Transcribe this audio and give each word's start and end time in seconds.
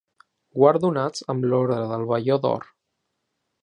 Guardonats 0.61 1.27
amb 1.35 1.47
l'Ordre 1.51 1.79
del 1.95 2.09
Velló 2.15 2.43
d'Or. 2.47 2.69